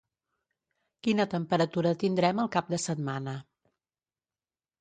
quina 1.07 1.27
temperatura 1.33 1.93
tindrem 2.05 2.43
el 2.47 2.51
cap 2.57 2.75
de 2.75 2.83
setmana 2.87 3.37